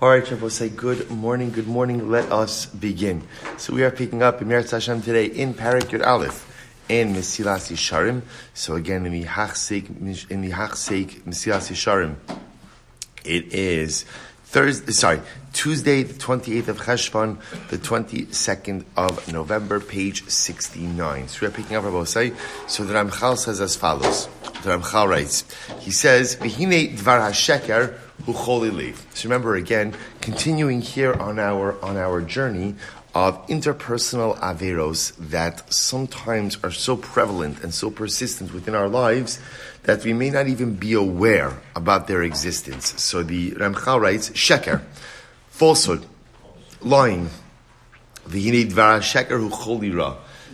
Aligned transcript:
All 0.00 0.10
right, 0.10 0.24
Shabbos, 0.24 0.54
say 0.54 0.68
good 0.68 1.10
morning, 1.10 1.50
good 1.50 1.66
morning. 1.66 2.08
Let 2.08 2.30
us 2.30 2.66
begin. 2.66 3.26
So 3.56 3.74
we 3.74 3.82
are 3.82 3.90
picking 3.90 4.22
up 4.22 4.40
in 4.40 4.46
Meretz 4.46 4.70
Hashem 4.70 5.02
today 5.02 5.26
in 5.26 5.54
Perek 5.54 5.88
Yud 5.90 6.06
Aleph 6.06 6.46
in 6.88 7.14
Mesilas 7.14 7.72
Yesharim. 7.72 8.22
So 8.54 8.76
again, 8.76 9.06
in 9.06 9.12
the 9.12 9.24
Hachseik, 9.24 10.30
in 10.30 10.42
the 10.42 10.50
Hachseik 10.50 11.22
Mesilas 11.22 11.72
Yesharim, 11.72 12.14
it 13.24 13.52
is 13.52 14.04
Thursday, 14.44 14.92
sorry, 14.92 15.20
Tuesday, 15.52 16.04
the 16.04 16.14
28th 16.14 16.68
of 16.68 16.78
Cheshvan, 16.78 17.68
the 17.68 17.78
22nd 17.78 18.84
of 18.96 19.32
November, 19.32 19.80
page 19.80 20.28
69. 20.28 21.26
So 21.26 21.38
we 21.40 21.48
are 21.48 21.50
picking 21.50 21.76
up 21.76 21.82
Rabosai. 21.82 22.36
So 22.70 22.84
the 22.84 22.94
Ramchal 22.94 23.36
says 23.36 23.60
as 23.60 23.74
follows. 23.74 24.28
The 24.62 24.70
Ramchal 24.70 25.08
writes, 25.08 25.44
he 25.80 25.90
says, 25.90 26.36
V'hine 26.36 26.96
dvar 26.96 27.30
HaSheker, 27.30 27.98
holy. 28.32 28.94
So 29.14 29.28
remember 29.28 29.56
again, 29.56 29.94
continuing 30.20 30.80
here 30.80 31.14
on 31.14 31.38
our 31.38 31.82
on 31.84 31.96
our 31.96 32.20
journey 32.20 32.74
of 33.14 33.46
interpersonal 33.48 34.38
averos 34.38 35.14
that 35.16 35.72
sometimes 35.72 36.58
are 36.62 36.70
so 36.70 36.96
prevalent 36.96 37.62
and 37.64 37.72
so 37.72 37.90
persistent 37.90 38.52
within 38.52 38.74
our 38.74 38.88
lives 38.88 39.38
that 39.84 40.04
we 40.04 40.12
may 40.12 40.30
not 40.30 40.46
even 40.46 40.74
be 40.74 40.92
aware 40.92 41.58
about 41.74 42.06
their 42.06 42.22
existence. 42.22 43.00
So 43.02 43.22
the 43.22 43.52
Ramchal 43.52 44.00
writes, 44.00 44.30
sheker, 44.30 44.82
falsehood, 45.48 46.04
lying. 46.80 47.30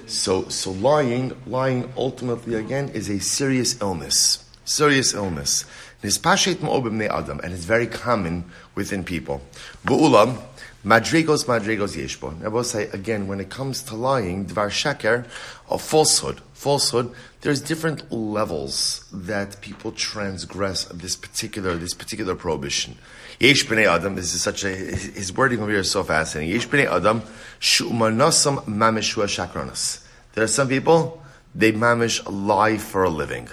So, 0.07 0.49
so 0.49 0.71
lying, 0.71 1.33
lying 1.47 1.93
ultimately 1.97 2.55
again 2.55 2.91
is 2.91 3.11
a 3.11 3.19
serious 3.19 3.81
illness, 3.81 4.44
serious 4.65 5.15
illness. 5.15 5.65
And 6.03 6.09
it's 6.11 7.65
very 7.65 7.87
common 7.87 8.45
within 8.75 9.05
people. 9.05 9.41
Bu'ulam, 9.87 10.39
madrigos 10.85 11.47
madrigos 11.47 11.97
yeshbo. 11.97 12.45
I 12.45 12.49
will 12.49 12.65
say 12.65 12.89
again, 12.89 13.27
when 13.27 13.41
it 13.41 13.49
comes 13.49 13.83
to 13.85 13.95
lying, 13.95 14.45
dvar 14.47 14.69
sheker, 14.69 15.25
of 15.69 15.81
falsehood, 15.81 16.41
falsehood, 16.53 17.11
there's 17.41 17.61
different 17.61 18.13
levels 18.13 19.05
that 19.13 19.61
people 19.63 19.93
transgress 19.93 20.85
this 20.87 21.17
particular, 21.17 21.77
this 21.77 21.95
particular 21.95 22.35
prohibition. 22.35 22.97
Yesh 23.41 23.65
b'nei 23.65 23.87
Adam, 23.87 24.15
this 24.15 24.35
is 24.35 24.43
such 24.43 24.65
a, 24.65 24.69
his 24.69 25.33
wording 25.33 25.61
over 25.61 25.71
here 25.71 25.81
is 25.81 25.91
so 25.91 26.03
fascinating. 26.05 26.53
Yesh 26.53 26.69
b'nei 26.69 26.87
Adam, 26.87 27.23
shu'manasam 27.61 28.65
mameshua 28.65 29.25
shakranas. 29.25 30.05
There 30.35 30.45
are 30.45 30.49
some 30.49 30.69
people, 30.69 31.23
they 31.55 31.73
mamish 31.73 32.23
lie 32.31 32.79
for 32.79 33.05
a 33.05 33.11
living. 33.11 33.49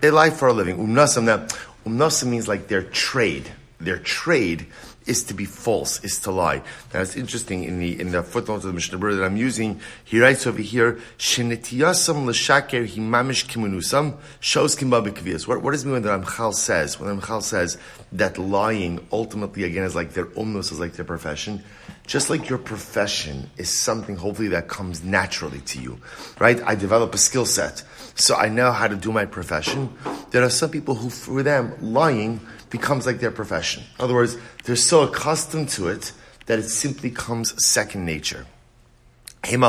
They 0.00 0.10
lie 0.10 0.30
for 0.30 0.48
a 0.48 0.52
living. 0.52 0.76
Umnasa 0.78 2.26
means 2.26 2.48
like 2.48 2.68
their 2.68 2.82
trade. 2.82 3.50
Their 3.80 3.98
trade 3.98 4.66
is 5.08 5.24
to 5.24 5.34
be 5.34 5.44
false, 5.44 6.02
is 6.04 6.18
to 6.20 6.30
lie. 6.30 6.62
Now 6.92 7.00
it's 7.00 7.16
interesting 7.16 7.64
in 7.64 7.78
the 7.78 7.98
in 8.00 8.12
the 8.12 8.22
footnotes 8.22 8.64
of 8.64 8.68
the 8.68 8.74
Mishnah 8.74 8.98
Berurah 8.98 9.16
that 9.16 9.24
I'm 9.24 9.36
using. 9.36 9.80
He 10.04 10.20
writes 10.20 10.46
over 10.46 10.60
here, 10.60 11.00
"Shenetiyasam 11.18 12.26
l'shaker 12.26 12.86
himamish 12.86 13.46
kimunusam 13.46 14.16
shows 14.40 14.76
kimbabikvias." 14.76 15.48
What, 15.48 15.62
what 15.62 15.72
does 15.72 15.82
it 15.82 15.86
mean 15.86 15.94
when 15.94 16.02
the 16.02 16.10
Ramchal 16.10 16.54
says 16.54 17.00
when 17.00 17.08
the 17.08 17.20
Ramchal 17.20 17.42
says 17.42 17.78
that 18.12 18.38
lying 18.38 19.06
ultimately 19.10 19.64
again 19.64 19.84
is 19.84 19.94
like 19.94 20.12
their 20.12 20.26
umnus 20.26 20.70
is 20.70 20.78
like 20.78 20.92
their 20.92 21.04
profession? 21.04 21.64
Just 22.06 22.30
like 22.30 22.48
your 22.48 22.58
profession 22.58 23.50
is 23.58 23.68
something 23.68 24.16
hopefully 24.16 24.48
that 24.48 24.66
comes 24.68 25.04
naturally 25.04 25.60
to 25.60 25.78
you, 25.78 26.00
right? 26.38 26.58
I 26.64 26.74
develop 26.74 27.14
a 27.14 27.18
skill 27.18 27.44
set, 27.44 27.82
so 28.14 28.34
I 28.34 28.48
know 28.48 28.72
how 28.72 28.88
to 28.88 28.96
do 28.96 29.12
my 29.12 29.26
profession. 29.26 29.92
There 30.30 30.42
are 30.42 30.48
some 30.48 30.70
people 30.70 30.94
who, 30.94 31.10
for 31.10 31.42
them, 31.42 31.74
lying 31.82 32.40
becomes 32.70 33.06
like 33.06 33.20
their 33.20 33.30
profession. 33.30 33.82
In 33.98 34.04
other 34.04 34.14
words, 34.14 34.36
they're 34.64 34.76
so 34.76 35.02
accustomed 35.02 35.68
to 35.70 35.88
it 35.88 36.12
that 36.46 36.58
it 36.58 36.68
simply 36.68 37.10
comes 37.10 37.62
second 37.64 38.04
nature. 38.04 38.46
And 39.44 39.62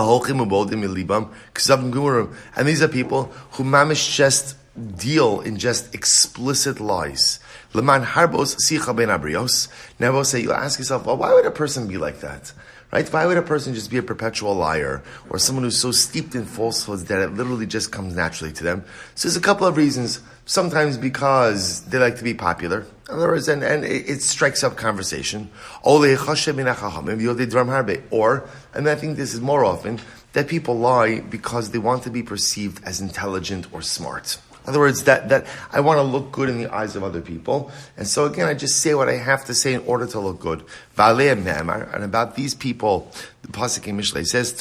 these 2.67 2.81
are 2.81 2.87
people 2.87 3.23
who 3.51 3.63
mamish 3.63 4.15
just 4.15 4.55
deal 4.97 5.41
in 5.41 5.57
just 5.57 5.93
explicit 5.93 6.79
lies. 6.79 7.39
Leman 7.73 8.03
harbos 8.03 8.55
sicha 8.57 8.95
ben 8.95 9.09
abrios. 9.09 9.67
Now, 9.99 10.23
say 10.23 10.41
you 10.41 10.51
ask 10.51 10.79
yourself, 10.79 11.05
well, 11.05 11.17
why 11.17 11.33
would 11.33 11.45
a 11.45 11.51
person 11.51 11.87
be 11.87 11.97
like 11.97 12.21
that? 12.21 12.51
Right? 12.91 13.07
Why 13.13 13.27
would 13.27 13.37
a 13.37 13.43
person 13.43 13.75
just 13.75 13.91
be 13.91 13.97
a 13.97 14.03
perpetual 14.03 14.55
liar 14.55 15.03
or 15.29 15.37
someone 15.37 15.63
who's 15.63 15.79
so 15.79 15.91
steeped 15.91 16.33
in 16.33 16.45
falsehoods 16.45 17.03
that 17.05 17.19
it 17.21 17.33
literally 17.35 17.67
just 17.67 17.91
comes 17.91 18.15
naturally 18.15 18.51
to 18.53 18.63
them? 18.63 18.83
So 19.13 19.27
there's 19.27 19.37
a 19.37 19.41
couple 19.41 19.67
of 19.67 19.77
reasons. 19.77 20.21
Sometimes 20.49 20.97
because 20.97 21.81
they 21.81 21.99
like 21.99 22.17
to 22.17 22.23
be 22.23 22.33
popular. 22.33 22.79
In 23.07 23.13
other 23.13 23.27
words, 23.27 23.47
and, 23.47 23.61
and 23.61 23.85
it, 23.85 24.09
it 24.09 24.23
strikes 24.23 24.63
up 24.63 24.75
conversation. 24.77 25.51
Or, 25.83 26.03
and 28.73 28.89
I 28.89 28.95
think 28.95 29.17
this 29.17 29.35
is 29.35 29.41
more 29.41 29.63
often, 29.63 29.99
that 30.33 30.47
people 30.47 30.75
lie 30.75 31.19
because 31.19 31.69
they 31.69 31.77
want 31.77 32.01
to 32.01 32.09
be 32.09 32.23
perceived 32.23 32.83
as 32.83 32.99
intelligent 32.99 33.71
or 33.71 33.83
smart. 33.83 34.39
In 34.63 34.71
other 34.71 34.79
words, 34.79 35.03
that, 35.03 35.29
that 35.29 35.45
I 35.71 35.81
want 35.81 35.99
to 35.99 36.03
look 36.03 36.31
good 36.31 36.49
in 36.49 36.57
the 36.57 36.73
eyes 36.73 36.95
of 36.95 37.03
other 37.03 37.21
people. 37.21 37.71
And 37.95 38.07
so 38.07 38.25
again, 38.25 38.47
I 38.47 38.55
just 38.55 38.81
say 38.81 38.95
what 38.95 39.07
I 39.07 39.17
have 39.17 39.45
to 39.45 39.53
say 39.53 39.75
in 39.75 39.81
order 39.81 40.07
to 40.07 40.19
look 40.19 40.39
good. 40.39 40.65
And 40.97 42.03
about 42.03 42.35
these 42.35 42.55
people, 42.55 43.11
the 43.43 43.49
Pasuk 43.49 43.87
in 43.87 43.97
Mishlei 43.97 44.25
says. 44.25 44.53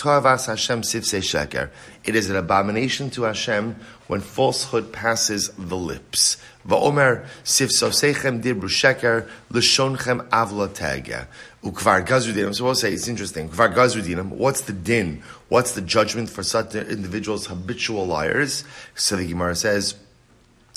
It 2.04 2.14
is 2.14 2.30
an 2.30 2.36
abomination 2.36 3.10
to 3.10 3.22
Hashem 3.22 3.76
when 4.08 4.20
falsehood 4.20 4.92
passes 4.92 5.50
the 5.56 5.76
lips. 5.76 6.38
Va'omer 6.66 7.26
sivsosechem 7.44 8.42
dibru 8.42 8.68
sheker, 8.68 9.28
l'shonchem 9.50 10.26
avla 10.30 10.72
tega. 10.72 11.28
Ukvar 11.62 12.06
gazrudinim. 12.06 12.54
So 12.54 12.64
we'll 12.64 12.74
say, 12.74 12.92
it's 12.92 13.06
interesting. 13.06 13.48
Ukvar 13.48 13.74
gazrudinim, 13.74 14.30
what's 14.30 14.62
the 14.62 14.72
din? 14.72 15.22
What's 15.48 15.72
the 15.72 15.82
judgment 15.82 16.30
for 16.30 16.42
such 16.42 16.74
individuals, 16.74 17.46
habitual 17.46 18.06
liars? 18.06 18.64
So 18.94 19.16
the 19.16 19.26
Gemara 19.26 19.54
says, 19.54 19.94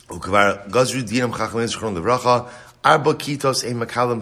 Ukvar 0.07 0.69
gazrudinim 0.69 1.31
chachamim 1.31 1.73
zchron 1.73 1.97
levracha, 1.97 2.49
arba 2.83 3.13
kitos 3.13 3.67
ein 3.67 3.79
makalim. 3.79 4.21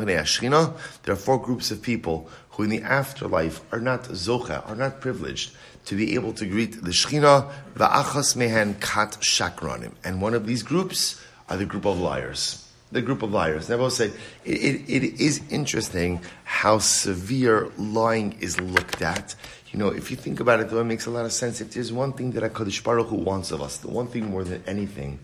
There 1.04 1.14
are 1.14 1.18
four 1.18 1.42
groups 1.42 1.72
of 1.72 1.82
people 1.82 2.30
who 2.52 2.64
in 2.64 2.70
the 2.70 2.82
afterlife 2.82 3.62
are 3.72 3.80
not 3.80 4.04
zocha, 4.04 4.68
are 4.70 4.76
not 4.76 5.02
privileged 5.02 5.56
to 5.86 5.96
be 5.96 6.16
able 6.16 6.34
to 6.34 6.46
greet 6.46 6.84
the 6.84 6.92
Shechina, 6.92 7.52
va'achas 7.76 8.36
mehen 8.36 8.76
kat 8.76 9.18
shakranim. 9.22 9.94
And 10.04 10.22
one 10.22 10.34
of 10.34 10.46
these 10.46 10.64
groups 10.64 11.22
are 11.50 11.58
the 11.58 11.66
group 11.66 11.86
of 11.86 12.00
liars 12.00 12.66
the 12.92 13.02
group 13.02 13.22
of 13.22 13.32
liars. 13.32 13.70
And 13.70 13.82
I 13.82 13.90
say, 13.90 14.12
it, 14.46 14.58
it, 14.62 15.04
it 15.04 15.22
is 15.22 15.42
interesting 15.50 16.22
how 16.44 16.80
severe 16.80 17.70
lying 17.78 18.38
is 18.40 18.60
looked 18.60 19.02
at. 19.02 19.36
You 19.72 19.80
know, 19.80 19.90
if 19.90 20.10
you 20.10 20.18
think 20.18 20.40
about 20.40 20.60
it, 20.60 20.70
though, 20.70 20.80
it 20.80 20.86
makes 20.86 21.06
a 21.06 21.12
lot 21.12 21.26
of 21.26 21.32
sense. 21.32 21.62
If 21.62 21.74
there's 21.74 21.94
one 21.94 22.14
thing 22.14 22.32
that 22.32 22.44
HaKadosh 22.44 22.84
Baruch 22.84 23.08
Hu 23.08 23.18
wants 23.18 23.52
of 23.52 23.62
us, 23.62 23.78
the 23.78 23.90
one 23.90 24.08
thing 24.08 24.32
more 24.32 24.44
than 24.44 24.64
anything, 24.66 25.20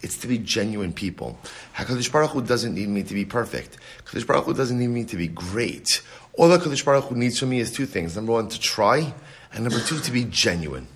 it's 0.00 0.16
to 0.18 0.26
be 0.26 0.38
genuine 0.38 0.94
people. 0.94 1.38
HaKadosh 1.76 2.10
Baruch 2.10 2.30
Hu 2.30 2.42
doesn't 2.42 2.74
need 2.74 2.88
me 2.88 3.02
to 3.02 3.12
be 3.12 3.26
perfect. 3.26 3.76
HaKadosh 4.06 4.26
Baruch 4.26 4.44
Hu 4.46 4.54
doesn't 4.54 4.78
need 4.78 4.88
me 4.88 5.04
to 5.04 5.16
be 5.16 5.28
great. 5.28 6.00
All 6.34 6.48
that 6.48 6.62
HaKadosh 6.62 6.84
Baruch 6.84 7.04
Hu 7.04 7.16
needs 7.16 7.38
from 7.38 7.50
me 7.50 7.60
is 7.60 7.70
two 7.70 7.84
things. 7.84 8.16
Number 8.16 8.32
one, 8.32 8.48
to 8.48 8.58
try, 8.58 9.12
and 9.52 9.64
number 9.64 9.80
two, 9.80 9.98
to 10.00 10.10
be 10.10 10.24
genuine. 10.24 10.86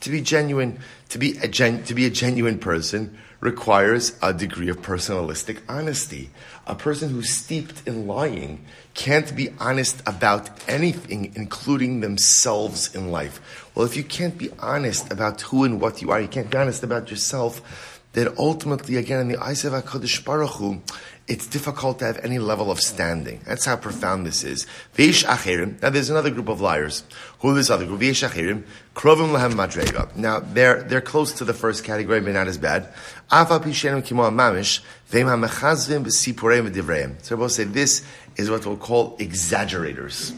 To 0.00 0.10
be 0.10 0.20
genuine, 0.20 0.80
to 1.08 1.18
be 1.18 1.38
a, 1.38 1.48
gen, 1.48 1.82
to 1.84 1.94
be 1.94 2.04
a 2.04 2.10
genuine 2.10 2.58
person 2.58 3.16
requires 3.40 4.18
a 4.22 4.32
degree 4.32 4.68
of 4.68 4.78
personalistic 4.80 5.58
honesty. 5.68 6.30
A 6.66 6.74
person 6.74 7.10
who's 7.10 7.30
steeped 7.30 7.86
in 7.86 8.06
lying 8.06 8.64
can't 8.94 9.34
be 9.36 9.50
honest 9.58 10.00
about 10.06 10.50
anything, 10.68 11.32
including 11.34 12.00
themselves 12.00 12.94
in 12.94 13.10
life. 13.10 13.70
Well, 13.74 13.84
if 13.84 13.96
you 13.96 14.04
can't 14.04 14.38
be 14.38 14.50
honest 14.58 15.12
about 15.12 15.42
who 15.42 15.64
and 15.64 15.80
what 15.80 16.00
you 16.00 16.10
are, 16.10 16.20
you 16.20 16.28
can't 16.28 16.50
be 16.50 16.56
honest 16.56 16.82
about 16.82 17.10
yourself, 17.10 18.00
then 18.14 18.28
ultimately, 18.38 18.96
again, 18.96 19.20
in 19.20 19.28
the 19.28 19.42
eyes 19.42 19.64
of 19.64 19.72
HaKadosh 19.72 20.24
Baruch 20.24 20.52
Hu, 20.52 20.80
it's 21.26 21.46
difficult 21.46 22.00
to 22.00 22.04
have 22.04 22.18
any 22.18 22.38
level 22.38 22.70
of 22.70 22.80
standing. 22.80 23.40
That's 23.46 23.64
how 23.64 23.76
profound 23.76 24.26
this 24.26 24.44
is. 24.44 24.66
Veish 24.94 25.24
acherim. 25.24 25.80
Now 25.80 25.88
there's 25.88 26.10
another 26.10 26.30
group 26.30 26.48
of 26.48 26.60
liars. 26.60 27.02
Who 27.40 27.50
is 27.50 27.56
this 27.56 27.70
other 27.70 27.86
group? 27.86 28.00
Veish 28.00 28.28
acherim. 28.28 28.64
Krovim 28.94 29.32
lahem 29.32 29.54
madrega. 29.54 30.14
Now 30.16 30.40
they're, 30.40 30.82
they're 30.82 31.00
close 31.00 31.32
to 31.34 31.44
the 31.44 31.54
first 31.54 31.82
category, 31.82 32.20
but 32.20 32.34
not 32.34 32.46
as 32.46 32.58
bad. 32.58 32.92
Afa 33.30 33.58
kimo 33.58 34.30
mamish. 34.30 34.82
Veim 35.10 35.26
ha-mechazvim 35.26 36.04
b'sipureim 36.04 36.68
v'divreim. 36.68 37.22
So 37.24 37.36
both 37.38 37.52
say 37.52 37.64
this 37.64 38.04
is 38.36 38.50
what 38.50 38.66
we'll 38.66 38.76
call 38.76 39.16
exaggerators. 39.18 40.34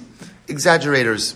Exaggerators. 0.46 1.34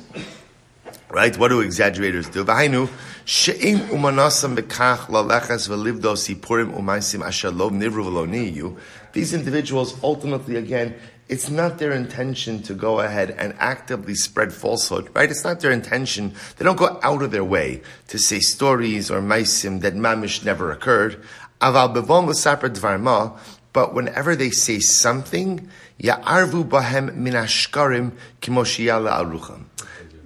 Right? 1.10 1.36
What 1.36 1.48
do 1.48 1.60
exaggerators 1.60 2.28
do? 2.28 2.44
V'hainu. 2.44 2.88
She'im 3.24 3.78
umanasam 3.88 4.56
bekach 4.56 5.06
lalechas 5.06 5.68
v'livdo 5.68 6.14
sipurim 6.14 6.72
umaisim 6.72 7.26
asher 7.26 7.50
lo 7.50 7.70
nivru 7.70 8.04
v'lo. 8.04 8.76
These 9.12 9.34
individuals 9.34 9.96
ultimately, 10.04 10.54
again, 10.54 10.94
it's 11.28 11.48
not 11.48 11.78
their 11.78 11.92
intention 11.92 12.62
to 12.62 12.74
go 12.74 13.00
ahead 13.00 13.30
and 13.30 13.54
actively 13.58 14.14
spread 14.14 14.52
falsehood, 14.52 15.08
right? 15.14 15.30
It's 15.30 15.44
not 15.44 15.60
their 15.60 15.70
intention. 15.70 16.34
They 16.56 16.64
don't 16.64 16.76
go 16.76 16.98
out 17.02 17.22
of 17.22 17.30
their 17.30 17.44
way 17.44 17.82
to 18.08 18.18
say 18.18 18.40
stories 18.40 19.10
or 19.10 19.20
maisim 19.20 19.80
that 19.82 19.94
mamish 19.94 20.44
never 20.44 20.72
occurred. 20.72 21.22
Aval 21.60 21.94
bevon 21.94 22.26
dvarma, 22.26 23.38
but 23.72 23.94
whenever 23.94 24.34
they 24.34 24.50
say 24.50 24.80
something, 24.80 25.68
ya'arvu 26.00 26.68
bahem 26.68 27.14
min 27.14 27.34
ashkarim 27.34 28.12
kimoshiyala 28.42 29.12
arucham. 29.12 29.64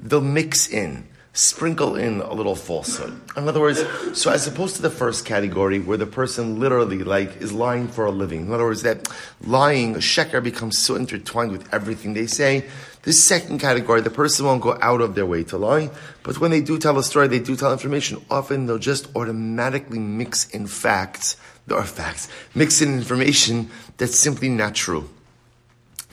They'll 0.05 0.21
mix 0.21 0.69
in 0.69 1.09
sprinkle 1.35 1.97
in 1.97 2.21
a 2.21 2.33
little 2.33 2.55
falsehood. 2.55 3.21
In 3.37 3.49
other 3.49 3.61
words, 3.61 3.85
so 4.13 4.31
as 4.31 4.47
opposed 4.47 4.77
to 4.77 4.83
the 4.83 4.91
first 4.91 5.27
category 5.27 5.81
where 5.81 5.99
the 5.99 6.07
person 6.07 6.61
literally 6.61 7.03
like 7.03 7.43
is 7.43 7.53
lying 7.53 7.89
for 7.89 8.07
a 8.07 8.11
living. 8.13 8.47
In 8.47 8.53
other 8.53 8.65
words, 8.65 8.83
that 8.83 9.09
lying, 9.41 9.97
sheker 9.97 10.43
becomes 10.43 10.79
so 10.79 10.95
intertwined 10.95 11.51
with 11.51 11.75
everything 11.75 12.15
they 12.15 12.29
say. 12.29 12.65
This 13.03 13.23
second 13.23 13.59
category, 13.59 14.01
the 14.01 14.11
person 14.11 14.47
won't 14.47 14.63
go 14.63 14.79
out 14.81 15.01
of 15.01 15.17
their 15.17 15.27
way 15.27 15.43
to 15.45 15.59
lie, 15.59 15.91
but 16.23 16.39
when 16.39 16.53
they 16.53 16.61
do 16.61 16.79
tell 16.79 16.97
a 16.99 17.03
story, 17.03 17.27
they 17.27 17.41
do 17.41 17.57
tell 17.57 17.73
information, 17.73 18.25
often 18.31 18.67
they'll 18.67 18.79
just 18.79 19.15
automatically 19.17 19.99
mix 19.99 20.49
in 20.51 20.69
facts, 20.69 21.37
there 21.67 21.77
are 21.77 21.85
facts, 21.85 22.29
mix 22.55 22.81
in 22.81 22.95
information 22.95 23.69
that's 23.99 24.19
simply 24.19 24.49
not 24.49 24.75
true. 24.75 25.11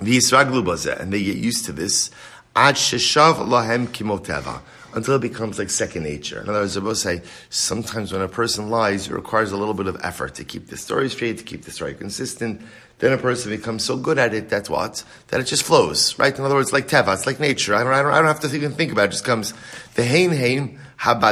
The 0.02 0.18
Yisraglu 0.18 1.00
and 1.00 1.14
they 1.14 1.24
get 1.24 1.38
used 1.38 1.66
to 1.66 1.72
this. 1.72 2.10
Ad 2.56 2.75
sheshav 2.75 3.48
lahem 3.48 3.88
kimoteva 3.88 4.62
until 4.94 5.16
it 5.16 5.22
becomes 5.22 5.58
like 5.58 5.70
second 5.70 6.04
nature. 6.04 6.42
In 6.42 6.50
other 6.50 6.60
words, 6.60 6.78
I 6.78 6.80
will 6.82 6.96
say, 6.96 7.22
sometimes 7.50 8.12
when 8.12 8.22
a 8.22 8.28
person 8.28 8.70
lies, 8.70 9.08
it 9.08 9.14
requires 9.14 9.52
a 9.52 9.58
little 9.58 9.74
bit 9.74 9.88
of 9.88 9.98
effort 10.04 10.36
to 10.36 10.44
keep 10.44 10.68
the 10.68 10.78
story 10.78 11.10
straight, 11.10 11.38
to 11.38 11.44
keep 11.44 11.64
the 11.64 11.72
story 11.72 11.94
consistent. 11.94 12.62
Then 13.00 13.14
a 13.14 13.18
person 13.18 13.50
becomes 13.52 13.84
so 13.84 13.98
good 13.98 14.20
at 14.20 14.34
it, 14.34 14.50
that's 14.50 14.70
what? 14.70 15.04
That 15.30 15.40
it 15.40 15.46
just 15.46 15.64
flows, 15.64 16.20
right? 16.20 16.38
In 16.38 16.46
other 16.46 16.54
words, 16.56 16.72
like 16.72 16.88
teva, 16.88 17.14
it's 17.16 17.26
like 17.26 17.40
nature. 17.40 17.74
I 17.74 17.84
don't, 17.84 17.94
I 17.94 18.04
don't, 18.04 18.14
I 18.14 18.18
don't 18.18 18.28
have 18.28 18.42
to 18.42 18.56
even 18.56 18.74
think 18.74 18.92
about 18.92 19.06
it. 19.06 19.08
It 19.08 19.12
just 19.12 19.26
comes. 19.26 19.54
The 19.96 20.06
hein 20.06 20.32
hein, 20.32 20.78
and 21.04 21.24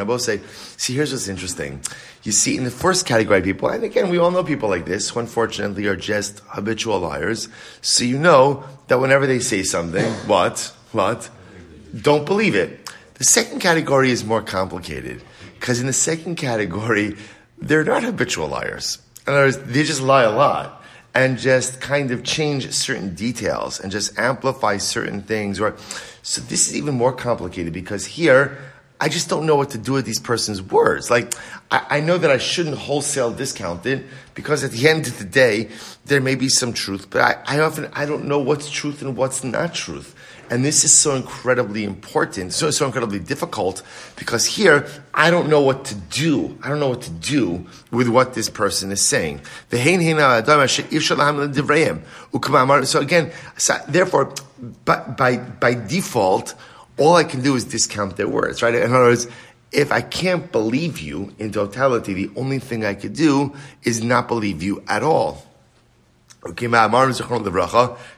I 0.00 0.04
both 0.04 0.22
say, 0.22 0.40
see, 0.76 0.94
here's 0.94 1.12
what's 1.12 1.28
interesting. 1.28 1.80
You 2.24 2.32
see, 2.32 2.56
in 2.56 2.64
the 2.64 2.72
first 2.72 3.06
category 3.06 3.40
people, 3.40 3.68
and 3.68 3.84
again, 3.84 4.08
we 4.08 4.18
all 4.18 4.32
know 4.32 4.42
people 4.42 4.68
like 4.68 4.84
this, 4.84 5.10
who 5.10 5.20
unfortunately 5.20 5.86
are 5.86 5.94
just 5.94 6.40
habitual 6.48 6.98
liars. 6.98 7.48
So 7.80 8.02
you 8.02 8.18
know 8.18 8.64
that 8.88 8.98
whenever 8.98 9.28
they 9.28 9.38
say 9.38 9.62
something, 9.62 10.12
what? 10.26 10.74
What? 10.90 11.30
Don't 12.00 12.24
believe 12.24 12.54
it. 12.54 12.90
The 13.14 13.24
second 13.24 13.60
category 13.60 14.10
is 14.10 14.24
more 14.24 14.42
complicated 14.42 15.22
because 15.58 15.80
in 15.80 15.86
the 15.86 15.92
second 15.92 16.36
category, 16.36 17.16
they're 17.58 17.84
not 17.84 18.04
habitual 18.04 18.48
liars. 18.48 18.98
In 19.26 19.32
other 19.32 19.44
words, 19.44 19.58
they 19.58 19.82
just 19.82 20.00
lie 20.00 20.22
a 20.22 20.30
lot 20.30 20.82
and 21.14 21.38
just 21.38 21.80
kind 21.80 22.10
of 22.10 22.22
change 22.22 22.70
certain 22.72 23.14
details 23.14 23.80
and 23.80 23.90
just 23.90 24.18
amplify 24.18 24.76
certain 24.76 25.22
things. 25.22 25.60
Or 25.60 25.76
so 26.22 26.40
this 26.42 26.68
is 26.68 26.76
even 26.76 26.94
more 26.94 27.12
complicated 27.12 27.72
because 27.72 28.06
here 28.06 28.58
I 29.00 29.08
just 29.08 29.28
don't 29.28 29.46
know 29.46 29.56
what 29.56 29.70
to 29.70 29.78
do 29.78 29.92
with 29.92 30.06
these 30.06 30.18
person's 30.18 30.60
words. 30.60 31.10
Like 31.10 31.34
I, 31.70 31.98
I 31.98 32.00
know 32.00 32.18
that 32.18 32.30
I 32.30 32.38
shouldn't 32.38 32.76
wholesale 32.76 33.32
discount 33.32 33.86
it 33.86 34.06
because 34.34 34.64
at 34.64 34.72
the 34.72 34.88
end 34.88 35.06
of 35.06 35.18
the 35.18 35.24
day 35.24 35.70
there 36.06 36.20
may 36.20 36.34
be 36.34 36.48
some 36.48 36.72
truth, 36.72 37.08
but 37.10 37.20
I, 37.20 37.56
I 37.56 37.60
often 37.60 37.90
I 37.94 38.06
don't 38.06 38.26
know 38.26 38.38
what's 38.38 38.70
truth 38.70 39.02
and 39.02 39.16
what's 39.16 39.44
not 39.44 39.74
truth. 39.74 40.14
And 40.50 40.64
this 40.64 40.84
is 40.84 40.92
so 40.92 41.14
incredibly 41.14 41.84
important, 41.84 42.52
so, 42.52 42.70
so 42.70 42.86
incredibly 42.86 43.18
difficult, 43.18 43.82
because 44.16 44.46
here, 44.46 44.86
I 45.12 45.30
don't 45.30 45.48
know 45.48 45.60
what 45.60 45.84
to 45.86 45.94
do. 45.94 46.58
I 46.62 46.68
don't 46.68 46.80
know 46.80 46.88
what 46.88 47.02
to 47.02 47.10
do 47.10 47.66
with 47.90 48.08
what 48.08 48.34
this 48.34 48.48
person 48.48 48.90
is 48.92 49.00
saying. 49.02 49.40
So 49.70 49.78
again, 53.00 53.32
so 53.56 53.78
therefore, 53.88 54.32
by, 54.84 55.00
by, 55.00 55.36
by 55.36 55.74
default, 55.74 56.54
all 56.96 57.16
I 57.16 57.24
can 57.24 57.42
do 57.42 57.54
is 57.54 57.64
discount 57.64 58.16
their 58.16 58.28
words, 58.28 58.62
right? 58.62 58.74
In 58.74 58.92
other 58.92 59.04
words, 59.04 59.28
if 59.70 59.92
I 59.92 60.00
can't 60.00 60.50
believe 60.50 60.98
you 60.98 61.34
in 61.38 61.52
totality, 61.52 62.14
the 62.14 62.30
only 62.36 62.58
thing 62.58 62.84
I 62.84 62.94
could 62.94 63.12
do 63.12 63.54
is 63.84 64.02
not 64.02 64.26
believe 64.26 64.62
you 64.62 64.82
at 64.88 65.02
all. 65.02 65.44
Okay, 65.46 65.46
Ma'amar 65.46 65.46
Zechron 65.46 66.37
Levracha, 66.37 66.37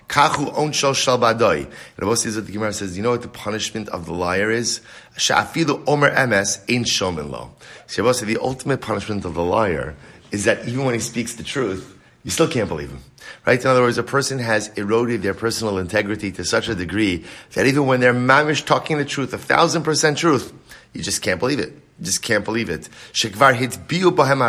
Kachu 0.09 0.59
on 0.59 0.73
shal 0.73 0.94
shal 0.94 1.19
badoi. 1.19 1.65
And 1.65 1.73
Rabbi 1.99 2.15
says 2.15 2.35
that 2.35 2.43
the 2.43 2.53
Gemara 2.53 2.73
says, 2.73 2.97
you 2.97 3.03
know 3.03 3.11
what 3.11 3.23
the 3.23 3.29
punishment 3.29 3.88
of 3.91 4.06
the 4.06 4.12
liar 4.12 4.50
is? 4.50 4.81
Sha'afilu 5.17 5.85
omer 5.87 6.11
emes 6.11 6.59
ein 6.69 6.85
shomin 6.85 7.31
lo. 7.31 7.53
So 7.87 8.03
the 8.12 8.38
ultimate 8.38 8.81
punishment 8.81 9.25
of 9.25 9.35
the 9.35 9.43
liar 9.43 9.94
is 10.31 10.44
that 10.44 10.67
even 10.69 10.85
when 10.85 10.94
he 10.94 11.00
speaks 11.00 11.35
the 11.35 11.43
truth, 11.43 11.97
you 12.25 12.31
still 12.31 12.49
can't 12.49 12.69
believe 12.69 12.91
him. 12.91 13.00
Right? 13.47 13.61
In 13.61 13.67
other 13.67 13.82
words, 13.82 13.99
a 13.99 14.03
person 14.03 14.38
has 14.38 14.69
eroded 14.77 15.23
their 15.23 15.35
personal 15.35 15.79
integrity 15.79 16.32
to 16.32 16.44
such 16.44 16.69
a 16.69 16.75
degree 16.75 17.25
that 17.53 17.67
even 17.67 17.87
when 17.87 18.00
they're 18.00 18.15
mamish 18.15 18.65
talking 18.65 18.99
the 18.99 19.05
truth, 19.05 19.32
a 19.32 19.38
thousand 19.38 19.82
percent 19.85 20.19
truth, 20.19 20.53
you 20.93 21.03
just 21.03 21.23
can't 21.23 21.38
believe 21.38 21.59
it. 21.59 21.73
You 21.99 22.05
just 22.05 22.23
can't 22.23 22.44
believe 22.44 22.69
it. 22.69 22.88
Shekvar 23.12 23.55
hit 23.55 23.73
biu 23.88 24.11
bohem. 24.11 24.41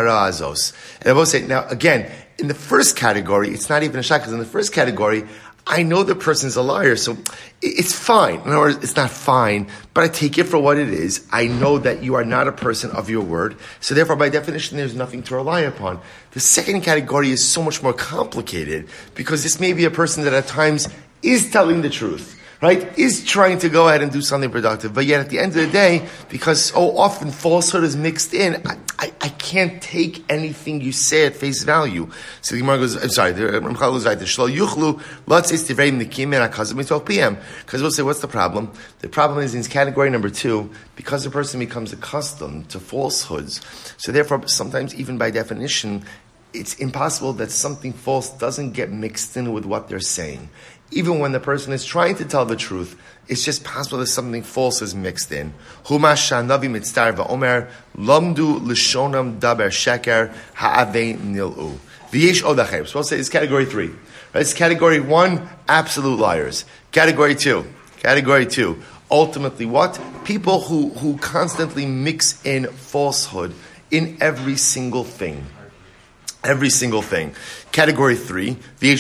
And 1.02 1.10
I 1.10 1.14
will 1.14 1.26
say, 1.26 1.46
now 1.46 1.68
again, 1.68 2.12
in 2.42 2.48
the 2.48 2.56
first 2.56 2.96
category, 2.96 3.50
it's 3.50 3.70
not 3.70 3.84
even 3.84 4.00
a 4.00 4.04
shock 4.04 4.22
because 4.22 4.34
in 4.34 4.40
the 4.40 4.46
first 4.46 4.74
category, 4.74 5.24
I 5.68 5.84
know 5.84 6.02
the 6.02 6.16
person's 6.16 6.56
a 6.56 6.64
liar, 6.64 6.96
so 6.96 7.16
it's 7.62 7.94
fine. 7.94 8.42
In 8.42 8.48
other 8.48 8.60
words, 8.60 8.84
it's 8.84 8.96
not 8.96 9.12
fine, 9.12 9.68
but 9.94 10.04
I 10.04 10.08
take 10.08 10.40
it 10.40 10.46
for 10.46 10.58
what 10.58 10.78
it 10.78 10.90
is. 10.90 11.28
I 11.32 11.46
know 11.46 11.78
that 11.78 12.04
you 12.04 12.16
are 12.16 12.26
not 12.26 12.48
a 12.48 12.52
person 12.52 12.90
of 12.92 13.12
your 13.12 13.22
word, 13.22 13.58
so 13.80 13.94
therefore, 13.94 14.16
by 14.16 14.30
definition, 14.30 14.78
there's 14.78 14.96
nothing 14.96 15.22
to 15.24 15.36
rely 15.36 15.62
upon. 15.62 16.02
The 16.32 16.40
second 16.40 16.82
category 16.82 17.30
is 17.30 17.48
so 17.48 17.62
much 17.62 17.84
more 17.84 17.94
complicated 17.94 18.90
because 19.14 19.44
this 19.44 19.60
may 19.60 19.74
be 19.74 19.86
a 19.86 19.92
person 19.92 20.24
that 20.24 20.34
at 20.34 20.48
times 20.48 20.90
is 21.22 21.52
telling 21.52 21.84
the 21.84 21.90
truth 21.92 22.41
right, 22.62 22.98
is 22.98 23.26
trying 23.26 23.58
to 23.60 23.70
go 23.70 23.88
ahead 23.88 24.02
and 24.02 24.12
do 24.12 24.22
something 24.22 24.52
productive. 24.52 24.94
But 24.94 25.06
yet 25.06 25.20
at 25.20 25.30
the 25.30 25.40
end 25.40 25.56
of 25.56 25.66
the 25.66 25.72
day, 25.72 26.08
because 26.30 26.66
so 26.66 26.98
often 26.98 27.32
falsehood 27.32 27.84
is 27.84 27.98
mixed 27.98 28.34
in, 28.34 28.62
I, 28.68 28.78
I, 29.00 29.14
I 29.22 29.30
can't 29.30 29.82
take 29.82 30.24
anything 30.30 30.82
you 30.82 30.92
say 30.92 31.26
at 31.26 31.36
face 31.36 31.64
value. 31.64 32.10
So 32.42 32.56
the 32.56 32.62
Gemara 32.62 32.78
goes, 32.78 33.02
I'm 33.02 33.10
sorry, 33.10 33.32
the 33.32 33.42
Shlo 33.44 34.56
Yuchlu, 34.56 35.02
let's 35.26 35.50
say 35.50 35.56
Stivrei 35.56 35.92
Nikim 35.92 36.36
and 36.36 36.54
Akazim 36.54 36.86
12 36.86 37.06
p.m. 37.06 37.38
Because 37.66 37.82
we'll 37.82 37.92
say, 37.92 38.04
what's 38.04 38.20
the 38.20 38.28
problem? 38.28 38.72
The 39.00 39.10
problem 39.10 39.44
is 39.44 39.56
in 39.56 39.64
category 39.64 40.10
number 40.10 40.30
two, 40.30 40.70
because 40.96 41.24
the 41.24 41.32
person 41.32 41.60
becomes 41.60 41.92
accustomed 41.94 42.70
to 42.70 42.80
falsehoods, 42.80 43.62
so 43.98 44.12
therefore 44.12 44.48
sometimes 44.48 44.94
even 44.96 45.18
by 45.18 45.32
definition, 45.32 46.06
it's 46.54 46.76
impossible 46.76 47.34
that 47.34 47.52
something 47.52 47.94
false 47.94 48.30
doesn't 48.30 48.72
get 48.72 48.92
mixed 48.92 49.38
in 49.38 49.54
with 49.54 49.66
what 49.66 49.88
they're 49.88 50.00
saying 50.00 50.50
even 50.92 51.20
when 51.20 51.32
the 51.32 51.40
person 51.40 51.74
is 51.74 51.86
trying 51.86 52.16
to 52.16 52.26
tell 52.26 52.46
the 52.46 52.56
truth, 52.56 53.00
it's 53.28 53.44
just 53.44 53.64
possible 53.64 54.00
that 54.00 54.08
something 54.08 54.44
false 54.44 54.82
is 54.82 54.94
mixed 54.94 55.32
in. 55.32 55.54
Va'omer 55.86 57.70
lamdu 57.96 58.60
lishonam 58.60 59.40
daber 59.40 59.70
sheker 59.70 60.34
nilu. 60.56 61.78
V'yesh 62.12 62.44
odachem. 62.44 62.86
So 62.88 63.00
we'll 63.00 63.04
say 63.04 63.18
it's 63.18 63.30
category 63.30 63.66
three. 63.66 63.88
Right? 64.34 64.42
It's 64.42 64.54
category 64.54 65.00
one, 65.00 65.48
absolute 65.68 66.20
liars. 66.20 66.66
Category 66.92 67.36
two, 67.36 67.66
category 68.00 68.46
two. 68.46 68.82
Ultimately, 69.10 69.66
what? 69.66 70.00
People 70.24 70.62
who, 70.62 70.90
who 70.90 71.18
constantly 71.18 71.86
mix 71.86 72.44
in 72.46 72.68
falsehood 72.68 73.54
in 73.92 74.18
every 74.22 74.56
single 74.56 75.04
thing. 75.04 75.46
Every 76.44 76.72
single 76.72 77.04
thing. 77.04 77.36
Category 77.72 78.16
three, 78.16 78.58
excuse 78.82 78.98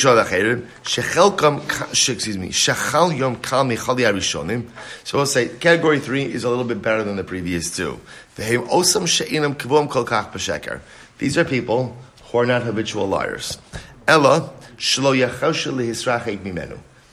me, 2.38 2.50
shechal 2.50 3.18
yom 3.18 3.38
kal. 3.38 3.68
So 5.04 5.18
we'll 5.18 5.26
say 5.26 5.48
category 5.48 6.00
three 6.00 6.24
is 6.24 6.44
a 6.44 6.50
little 6.50 6.64
bit 6.66 6.84
better 6.84 7.04
than 7.04 7.16
the 7.16 7.24
previous 7.24 7.76
two. 7.76 8.00
osam. 8.38 9.08
These 11.18 11.38
are 11.38 11.44
people 11.44 11.98
who 12.26 12.38
are 12.38 12.46
not 12.46 12.62
habitual 12.62 13.08
liars. 13.08 13.58
Ella. 14.08 14.52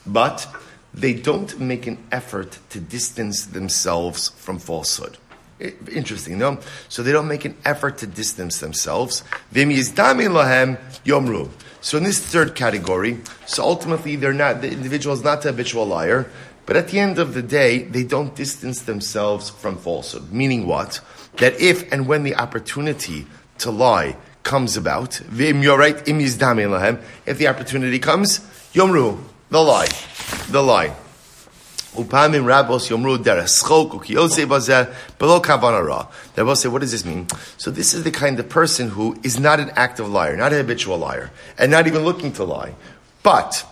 But 0.06 0.46
they 0.94 1.12
don't 1.14 1.60
make 1.60 1.86
an 1.86 1.98
effort 2.12 2.58
to 2.70 2.80
distance 2.80 3.46
themselves 3.46 4.28
from 4.28 4.58
falsehood. 4.58 5.16
Interesting, 5.60 6.38
no? 6.38 6.58
So 6.88 7.02
they 7.02 7.12
don't 7.12 7.28
make 7.28 7.44
an 7.44 7.56
effort 7.64 7.98
to 7.98 8.06
distance 8.06 8.58
themselves. 8.58 9.24
Yomru. 9.52 11.50
So 11.80 11.98
in 11.98 12.04
this 12.04 12.20
third 12.20 12.54
category, 12.54 13.18
so 13.46 13.64
ultimately 13.64 14.16
they're 14.16 14.32
not, 14.32 14.60
the 14.60 14.70
individual 14.70 15.14
is 15.14 15.22
not 15.22 15.44
a 15.44 15.48
habitual 15.48 15.86
liar, 15.86 16.30
but 16.66 16.76
at 16.76 16.88
the 16.88 16.98
end 16.98 17.18
of 17.18 17.34
the 17.34 17.42
day, 17.42 17.84
they 17.84 18.04
don't 18.04 18.34
distance 18.36 18.82
themselves 18.82 19.48
from 19.48 19.78
falsehood. 19.78 20.30
Meaning 20.30 20.66
what? 20.66 21.00
That 21.38 21.58
if 21.60 21.90
and 21.92 22.06
when 22.06 22.24
the 22.24 22.36
opportunity 22.36 23.26
to 23.58 23.70
lie 23.70 24.16
comes 24.42 24.76
about, 24.76 25.14
vim 25.14 25.62
you're 25.62 25.78
right, 25.78 25.96
if 26.06 27.38
the 27.38 27.48
opportunity 27.48 27.98
comes, 27.98 28.40
yomru, 28.74 29.18
the 29.50 29.62
lie, 29.62 29.88
the 30.50 30.62
lie. 30.62 30.94
Upamim 31.98 32.44
rabos 32.44 32.88
yomru 32.88 33.18
dereschok 33.18 33.90
ukiyose 33.90 34.46
bazeh 34.46 34.94
kavanara. 35.18 36.06
Will 36.36 36.54
say, 36.54 36.68
what 36.68 36.80
does 36.80 36.92
this 36.92 37.04
mean? 37.04 37.26
So 37.56 37.72
this 37.72 37.92
is 37.92 38.04
the 38.04 38.12
kind 38.12 38.38
of 38.38 38.48
person 38.48 38.90
who 38.90 39.18
is 39.24 39.40
not 39.40 39.58
an 39.58 39.72
active 39.74 40.08
liar, 40.08 40.36
not 40.36 40.52
a 40.52 40.56
habitual 40.58 40.98
liar, 40.98 41.32
and 41.58 41.72
not 41.72 41.88
even 41.88 42.04
looking 42.04 42.32
to 42.34 42.44
lie. 42.44 42.76
But 43.24 43.66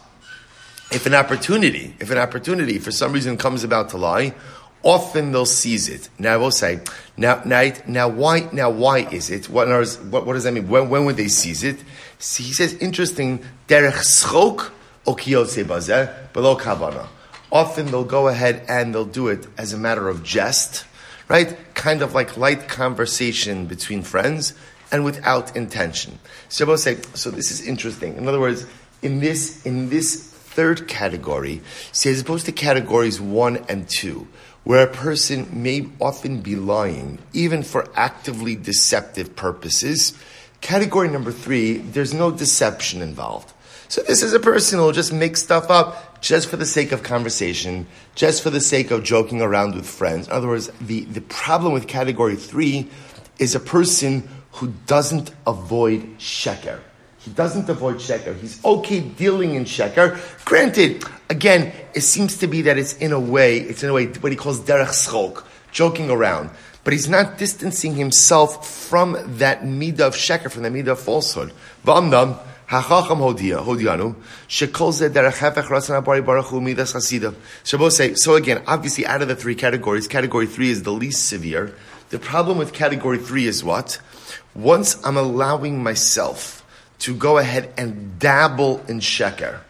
if 0.91 1.07
an 1.07 1.15
opportunity, 1.15 1.95
if 2.01 2.11
an 2.11 2.19
opportunity 2.19 2.81
for 2.81 2.91
some 2.91 3.13
reason 3.13 3.37
comes 3.37 3.63
about 3.63 3.91
to 3.91 3.97
lie, 3.97 4.35
often 4.83 5.31
they'll 5.31 5.47
seize 5.47 5.89
it. 5.89 6.09
Now 6.19 6.35
I 6.35 6.37
will 6.37 6.51
say, 6.51 6.81
now, 7.17 7.43
now, 7.45 7.71
now 7.87 8.09
why, 8.09 8.49
now 8.53 8.71
why 8.71 9.07
is 9.07 9.31
it? 9.31 9.49
What, 9.49 9.69
what, 9.69 10.27
what 10.27 10.33
does 10.33 10.43
that 10.43 10.53
mean? 10.53 10.69
When, 10.69 10.89
when 10.89 11.05
would 11.05 11.17
they 11.17 11.29
seize 11.29 11.63
it? 11.63 11.79
See, 12.19 12.43
he 12.43 12.53
says, 12.53 12.75
interesting, 12.75 13.45
derech 13.69 13.93
schok 13.93 14.73
okiyotse 15.07 15.65
bazeh, 15.65 16.33
below 16.33 16.57
kavana. 16.57 17.07
Often 17.51 17.87
they'll 17.87 18.05
go 18.05 18.29
ahead 18.29 18.65
and 18.69 18.95
they'll 18.95 19.05
do 19.05 19.29
it 19.29 19.47
as 19.57 19.73
a 19.73 19.79
matter 19.79 20.09
of 20.09 20.23
jest, 20.25 20.85
right? 21.29 21.57
Kind 21.75 22.03
of 22.03 22.15
like 22.15 22.37
light 22.37 22.69
conversation 22.69 23.67
between 23.67 24.03
friends 24.03 24.55
and 24.91 25.05
without 25.05 25.57
intention. 25.57 26.19
So 26.49 26.69
I'll 26.71 26.79
say, 26.79 26.99
so 27.15 27.31
this 27.31 27.51
is 27.51 27.67
interesting. 27.67 28.17
In 28.17 28.29
other 28.29 28.41
words, 28.41 28.67
in 29.03 29.21
this, 29.21 29.65
in 29.65 29.91
this 29.91 30.23
third 30.23 30.89
category, 30.89 31.61
see, 31.93 32.11
as 32.11 32.21
opposed 32.21 32.47
to 32.47 32.53
categories 32.53 33.21
one 33.21 33.59
and 33.69 33.89
two, 33.89 34.27
where 34.65 34.85
a 34.85 34.93
person 34.93 35.49
may 35.53 35.89
often 36.01 36.41
be 36.41 36.57
lying, 36.57 37.19
even 37.33 37.63
for 37.63 37.89
actively 37.95 38.57
deceptive 38.57 39.37
purposes, 39.37 40.13
category 40.61 41.09
number 41.09 41.31
three, 41.31 41.77
there's 41.77 42.13
no 42.13 42.31
deception 42.31 43.03
involved. 43.03 43.53
So 43.89 44.03
this 44.03 44.23
is 44.23 44.33
a 44.33 44.41
person 44.41 44.81
who 44.81 44.93
just 44.93 45.13
make 45.13 45.37
stuff 45.37 45.71
up 45.71 46.06
just 46.21 46.49
for 46.49 46.57
the 46.57 46.67
sake 46.67 46.93
of 46.93 47.03
conversation, 47.03 47.87
just 48.15 48.43
for 48.43 48.51
the 48.51 48.61
sake 48.61 48.91
of 48.91 49.05
joking 49.05 49.43
around 49.43 49.75
with 49.75 49.87
friends. 49.87 50.27
In 50.27 50.33
other 50.33 50.49
words, 50.49 50.71
the, 50.81 51.05
the 51.05 51.21
problem 51.21 51.73
with 51.73 51.87
category 51.87 52.37
three 52.37 52.89
is 53.39 53.55
a 53.55 53.61
person 53.61 54.29
who 54.53 54.73
doesn't 54.87 55.31
avoid 55.47 56.19
sheker. 56.19 56.81
He 57.19 57.31
doesn't 57.33 57.69
avoid 57.69 57.97
sheker. 57.97 58.39
He's 58.39 58.65
okay 58.65 59.01
dealing 59.01 59.55
in 59.55 59.65
sheker. 59.65 60.19
Granted, 60.45 61.05
again, 61.29 61.73
it 61.95 62.03
seems 62.03 62.39
to 62.39 62.47
be 62.47 62.63
that 62.63 62.79
it's 62.79 62.97
in 62.99 63.13
a 63.13 63.21
way, 63.21 63.59
it's 63.59 63.83
in 63.83 63.91
a 63.91 63.93
way 63.93 64.07
what 64.07 64.33
he 64.33 64.37
calls 64.37 64.61
derech 64.61 64.89
schok, 64.89 65.45
joking 65.73 66.09
around. 66.09 66.51
But 66.85 66.93
he's 66.93 67.09
not 67.09 67.37
distancing 67.37 67.97
himself 67.97 68.67
from 68.69 69.17
that 69.39 69.63
midah 69.63 70.01
of 70.01 70.15
sheker, 70.15 70.51
from 70.51 70.63
that 70.63 70.73
midah 70.73 70.93
of 70.93 71.01
falsehood. 71.01 71.53
V'amdam, 71.85 72.39
hachacham 72.69 73.19
hodia, 73.19 73.65
hodianu, 73.65 74.15
shekol 74.49 74.93
zeh 74.93 75.09
derech 75.09 75.39
hefech 75.39 75.65
rasan 75.65 76.03
abari 76.03 76.63
midas 76.63 77.97
say, 77.97 78.15
so 78.15 78.35
again, 78.35 78.63
obviously 78.67 79.07
out 79.07 79.23
of 79.23 79.29
the 79.29 79.37
three 79.37 79.55
categories, 79.55 80.09
category 80.09 80.47
three 80.47 80.71
is 80.71 80.83
the 80.83 80.93
least 80.93 81.29
severe. 81.29 81.75
The 82.11 82.19
problem 82.19 82.59
with 82.59 82.73
category 82.73 83.19
three 83.19 83.47
is 83.47 83.65
what? 83.65 84.01
Once 84.55 85.05
I'm 85.05 85.17
allowing 85.17 85.83
myself 85.83 86.65
to 87.01 87.15
go 87.15 87.39
ahead 87.39 87.73
and 87.77 88.19
dabble 88.19 88.83
in 88.89 89.01
sheker, 89.01 89.61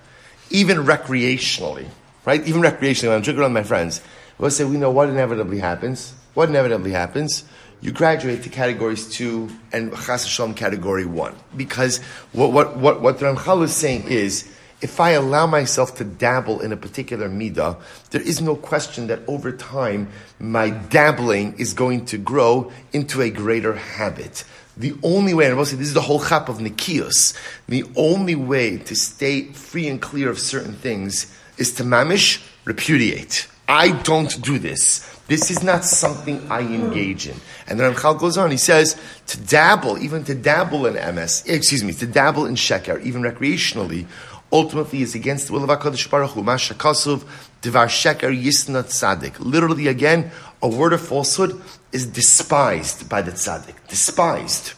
even 0.51 0.79
recreationally, 0.79 1.87
right? 2.25 2.47
Even 2.47 2.63
recreationally, 2.63 3.09
when 3.09 3.17
I'm 3.17 3.23
drinking 3.23 3.43
with 3.43 3.53
my 3.53 3.63
friends, 3.63 4.01
we'll 4.39 4.51
say, 4.51 4.65
we 4.65 4.77
know 4.77 4.91
what 4.91 5.09
inevitably 5.09 5.59
happens. 5.59 6.15
What 6.35 6.51
inevitably 6.51 6.93
happens? 6.93 7.45
You 7.81 7.93
graduate 7.93 8.43
to 8.43 8.49
categories 8.49 9.09
two 9.09 9.51
and 9.73 9.93
Chas 9.93 10.25
Hashem 10.25 10.55
category 10.55 11.05
one. 11.05 11.35
Because 11.57 11.99
what, 12.33 12.53
what, 12.53 12.77
what, 12.77 13.01
what 13.01 13.19
Ramchal 13.19 13.63
is 13.65 13.75
saying 13.75 14.09
is, 14.09 14.51
if 14.81 15.01
I 15.01 15.11
allow 15.11 15.47
myself 15.47 15.97
to 15.97 16.05
dabble 16.05 16.61
in 16.61 16.73
a 16.73 16.77
particular 16.77 17.29
midah, 17.29 17.81
there 18.11 18.21
is 18.21 18.41
no 18.43 18.57
question 18.57 19.07
that 19.07 19.21
over 19.27 19.53
time, 19.53 20.09
my 20.39 20.71
dabbling 20.71 21.55
is 21.59 21.73
going 21.73 22.05
to 22.07 22.19
grow 22.19 22.71
into 22.93 23.23
a 23.23 23.31
greater 23.31 23.75
habit. 23.75 24.45
The 24.77 24.95
only 25.03 25.33
way, 25.33 25.47
and 25.47 25.55
I 25.55 25.57
will 25.57 25.65
say 25.65 25.77
this 25.77 25.89
is 25.89 25.95
the 25.95 26.03
whole 26.03 26.23
chap 26.23 26.51
of 26.51 26.59
Nikios, 26.59 27.35
the 27.67 27.85
only 27.97 28.35
way 28.35 28.77
to 28.77 28.95
stay 28.95 29.45
free 29.53 29.89
and 29.89 30.01
clear 30.01 30.29
of 30.29 30.39
certain 30.39 30.75
things 30.75 31.35
is 31.57 31.73
to 31.75 31.83
mamish, 31.83 32.47
repudiate. 32.67 33.49
I 33.69 33.91
don't 33.91 34.41
do 34.43 34.59
this. 34.59 35.01
This 35.27 35.51
is 35.51 35.63
not 35.63 35.85
something 35.85 36.51
I 36.51 36.61
engage 36.61 37.27
in. 37.27 37.37
And 37.67 37.81
then 37.81 37.93
Ramchal 37.93 38.19
goes 38.19 38.39
on, 38.39 38.53
he 38.53 38.57
says, 38.57 38.97
to 39.27 39.41
dabble, 39.41 39.99
even 39.99 40.23
to 40.25 40.35
dabble 40.35 40.87
in 40.87 40.95
emes, 40.95 41.49
excuse 41.49 41.83
me, 41.83 41.93
to 41.95 42.07
dabble 42.07 42.47
in 42.47 42.55
sheker, 42.55 43.03
even 43.03 43.23
recreationally, 43.23 44.07
ultimately 44.53 45.03
is 45.03 45.17
against 45.17 45.49
the 45.49 45.53
will 45.53 45.65
of 45.65 45.71
HaKadosh 45.81 46.09
Baruch 46.09 46.31
Hu. 46.31 46.43
Mashakasuv, 46.43 47.25
Devar 47.61 47.87
Sheker 47.87 48.33
Yisna 48.33 48.85
Tzadik. 48.85 49.41
Literally 49.41 49.89
again, 49.89 50.31
a 50.63 50.69
word 50.69 50.93
of 50.93 51.01
falsehood 51.01 51.61
is 51.93 52.07
despised 52.07 53.09
by 53.09 53.23
the 53.23 53.33
tzaddik. 53.33 53.75
Despised. 53.89 54.75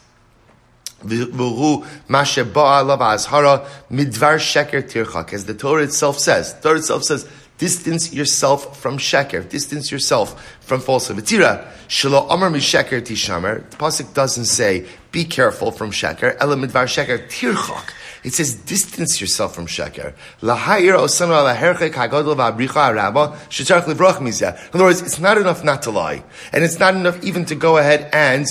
Midvar 1.04 2.26
sheker 3.90 4.82
tirchak, 4.82 5.32
as 5.32 5.44
the 5.46 5.54
Torah 5.54 5.84
itself 5.84 6.18
says. 6.18 6.54
The 6.54 6.60
Torah 6.62 6.78
itself 6.78 7.04
says, 7.04 7.28
distance 7.58 8.12
yourself 8.12 8.80
from 8.80 8.96
sheker, 8.98 9.46
distance 9.48 9.90
yourself 9.90 10.56
from 10.60 10.80
falsehood. 10.80 11.18
V'tira, 11.18 11.66
shelo 11.88 12.26
amar 12.30 12.50
misheker 12.50 13.02
tishamer. 13.02 13.68
The 13.70 13.76
pasuk 13.76 14.14
doesn't 14.14 14.46
say, 14.46 14.86
be 15.12 15.24
careful 15.24 15.70
from 15.72 15.90
sheker. 15.90 16.36
Ela 16.40 16.56
midvar 16.56 16.86
sheker 16.86 17.28
tirchak. 17.28 17.92
It 18.24 18.34
says, 18.34 18.54
distance 18.54 19.20
yourself 19.20 19.54
from 19.54 19.66
sheker. 19.66 20.12
In 20.42 20.50
other 24.74 24.84
words, 24.84 25.02
it's 25.02 25.18
not 25.20 25.38
enough 25.38 25.64
not 25.64 25.82
to 25.82 25.90
lie. 25.90 26.24
And 26.52 26.64
it's 26.64 26.78
not 26.80 26.94
enough 26.94 27.22
even 27.22 27.44
to 27.44 27.54
go 27.54 27.76
ahead 27.76 28.10
and 28.12 28.46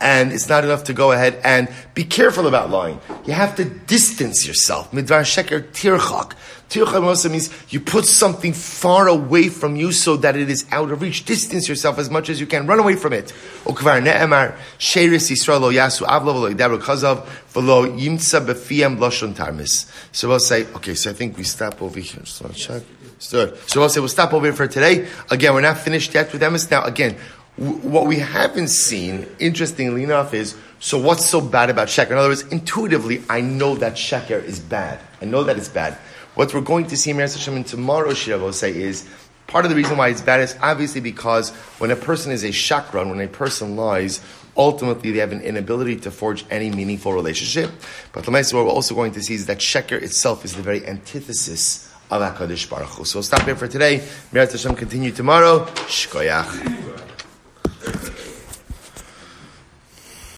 and 0.00 0.32
it's 0.32 0.48
not 0.48 0.64
enough 0.64 0.84
to 0.84 0.92
go 0.92 1.12
ahead 1.12 1.38
and 1.44 1.68
be 1.94 2.04
careful 2.04 2.46
about 2.46 2.70
lying. 2.70 2.98
You 3.26 3.34
have 3.34 3.56
to 3.56 3.64
distance 3.64 4.46
yourself. 4.46 4.90
Midvar 4.92 5.22
sheker 5.22 5.62
tirchak. 5.62 6.32
Tirchak 6.70 7.02
also 7.02 7.28
means 7.28 7.50
you 7.68 7.80
put 7.80 8.06
something 8.06 8.52
far 8.52 9.08
away 9.08 9.48
from 9.48 9.76
you 9.76 9.92
so 9.92 10.16
that 10.16 10.36
it 10.36 10.48
is 10.48 10.64
out 10.70 10.90
of 10.90 11.02
reach. 11.02 11.24
Distance 11.24 11.68
yourself 11.68 11.98
as 11.98 12.08
much 12.10 12.30
as 12.30 12.40
you 12.40 12.46
can. 12.46 12.66
Run 12.66 12.78
away 12.78 12.96
from 12.96 13.12
it. 13.12 13.34
Ukvar 13.64 14.02
ne'emar 14.02 14.56
sheris 14.78 15.30
Yisrael 15.30 15.60
lo 15.60 15.70
yasu 15.70 16.06
avlo 16.06 16.34
v'lo 16.34 16.54
yidaru 16.54 16.80
kazav 16.80 17.26
v'lo 17.52 17.98
yimtza 17.98 18.40
b'fiyam 18.44 18.98
loshon 18.98 19.34
tarmis. 19.34 19.90
So 20.12 20.28
we'll 20.28 20.38
say, 20.38 20.64
okay, 20.76 20.94
so 20.94 21.10
I 21.10 21.12
think 21.12 21.36
we 21.36 21.44
stop 21.44 21.82
over 21.82 22.00
here. 22.00 22.24
So 22.24 22.46
I'll 22.46 22.52
check. 22.52 22.82
So 23.18 23.52
we'll 23.76 23.90
say 23.90 24.00
we'll 24.00 24.08
stop 24.08 24.32
over 24.32 24.46
here 24.46 24.54
for 24.54 24.66
today. 24.66 25.06
Again, 25.30 25.52
we're 25.52 25.60
not 25.60 25.76
finished 25.76 26.14
yet 26.14 26.32
with 26.32 26.40
Emes. 26.40 26.70
Now, 26.70 26.84
again, 26.84 27.16
what 27.60 28.06
we 28.06 28.18
haven't 28.18 28.68
seen, 28.68 29.26
interestingly 29.38 30.02
enough, 30.02 30.32
is 30.32 30.56
so 30.78 30.98
what's 30.98 31.26
so 31.26 31.42
bad 31.42 31.68
about 31.68 31.88
sheker? 31.88 32.12
In 32.12 32.16
other 32.16 32.30
words, 32.30 32.42
intuitively, 32.44 33.22
I 33.28 33.42
know 33.42 33.74
that 33.76 33.94
sheker 33.94 34.42
is 34.42 34.58
bad. 34.58 34.98
I 35.20 35.26
know 35.26 35.44
that 35.44 35.58
it's 35.58 35.68
bad. 35.68 35.98
What 36.34 36.54
we're 36.54 36.62
going 36.62 36.86
to 36.86 36.96
see 36.96 37.12
Meir 37.12 37.26
Hashem 37.28 37.54
in 37.56 37.64
tomorrow's 37.64 38.16
Shira 38.16 38.50
say 38.54 38.74
is 38.74 39.06
part 39.46 39.66
of 39.66 39.70
the 39.70 39.76
reason 39.76 39.98
why 39.98 40.08
it's 40.08 40.22
bad 40.22 40.40
is 40.40 40.56
obviously 40.62 41.02
because 41.02 41.50
when 41.78 41.90
a 41.90 41.96
person 41.96 42.32
is 42.32 42.44
a 42.44 42.48
shakran, 42.48 43.10
when 43.10 43.20
a 43.20 43.28
person 43.28 43.76
lies, 43.76 44.22
ultimately 44.56 45.10
they 45.10 45.18
have 45.18 45.32
an 45.32 45.42
inability 45.42 45.96
to 45.96 46.10
forge 46.10 46.46
any 46.50 46.70
meaningful 46.70 47.12
relationship. 47.12 47.70
But 48.12 48.24
the 48.24 48.30
what 48.30 48.52
we're 48.52 48.70
also 48.70 48.94
going 48.94 49.12
to 49.12 49.22
see 49.22 49.34
is 49.34 49.44
that 49.46 49.58
sheker 49.58 50.00
itself 50.00 50.46
is 50.46 50.54
the 50.54 50.62
very 50.62 50.86
antithesis 50.86 51.92
of 52.10 52.22
HaKadosh 52.22 52.70
Baruch 52.70 52.88
Hu. 52.88 53.04
So 53.04 53.18
we'll 53.18 53.22
stop 53.22 53.42
here 53.42 53.54
for 53.54 53.68
today. 53.68 54.02
Meir 54.32 54.46
Hashem 54.46 54.76
continue 54.76 55.12
tomorrow. 55.12 55.66
Shkoyach. 55.88 56.89